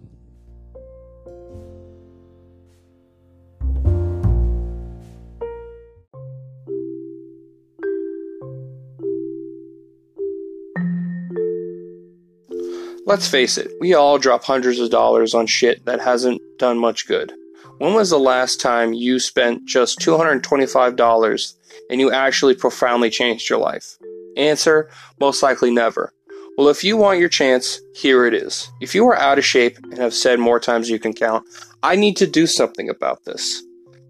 Let's 13.07 13.27
face 13.27 13.59
it, 13.59 13.73
we 13.81 13.95
all 13.95 14.19
drop 14.19 14.45
hundreds 14.45 14.79
of 14.79 14.91
dollars 14.91 15.35
on 15.35 15.49
shit 15.49 15.85
that 15.85 16.01
hasn't 16.01 16.41
done 16.61 16.79
much 16.79 17.09
good. 17.09 17.33
When 17.79 17.95
was 17.95 18.11
the 18.11 18.19
last 18.19 18.61
time 18.61 18.93
you 18.93 19.19
spent 19.19 19.65
just 19.65 19.99
$225 20.01 21.55
and 21.89 22.01
you 22.01 22.13
actually 22.13 22.55
profoundly 22.55 23.11
changed 23.11 23.49
your 23.49 23.59
life? 23.59 23.97
Answer 24.37 24.91
most 25.19 25.43
likely 25.43 25.71
never. 25.71 26.13
Well, 26.59 26.69
if 26.69 26.85
you 26.85 26.99
want 26.99 27.19
your 27.19 27.31
chance, 27.31 27.81
here 27.95 28.27
it 28.27 28.35
is. 28.35 28.71
If 28.83 28.95
you 28.95 29.07
are 29.09 29.17
out 29.17 29.39
of 29.39 29.45
shape 29.47 29.79
and 29.79 29.97
have 29.97 30.13
said 30.13 30.39
more 30.39 30.61
times 30.61 30.91
you 30.91 30.99
can 30.99 31.15
count, 31.15 31.47
I 31.83 31.97
need 31.97 32.19
to 32.19 32.27
do 32.27 32.47
something 32.47 32.91
about 32.91 33.25
this. 33.25 33.63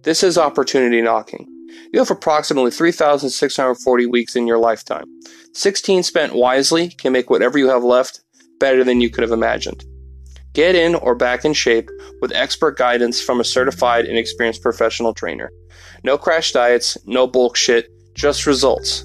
This 0.02 0.24
is 0.24 0.36
opportunity 0.36 1.00
knocking. 1.00 1.46
You 1.92 2.00
have 2.00 2.10
approximately 2.10 2.72
3,640 2.72 4.06
weeks 4.06 4.34
in 4.34 4.48
your 4.48 4.58
lifetime. 4.58 5.04
16 5.52 6.02
spent 6.02 6.34
wisely 6.34 6.88
can 6.88 7.12
make 7.12 7.30
whatever 7.30 7.58
you 7.58 7.68
have 7.68 7.84
left 7.84 8.20
better 8.58 8.82
than 8.82 9.00
you 9.00 9.10
could 9.10 9.22
have 9.22 9.30
imagined. 9.30 9.84
Get 10.52 10.74
in 10.74 10.96
or 10.96 11.14
back 11.14 11.44
in 11.44 11.52
shape 11.52 11.88
with 12.20 12.32
expert 12.32 12.76
guidance 12.76 13.20
from 13.20 13.40
a 13.40 13.44
certified 13.44 14.04
and 14.04 14.18
experienced 14.18 14.62
professional 14.62 15.14
trainer. 15.14 15.50
No 16.04 16.18
crash 16.18 16.52
diets, 16.52 16.98
no 17.06 17.26
bullshit, 17.26 17.88
just 18.14 18.46
results. 18.46 19.04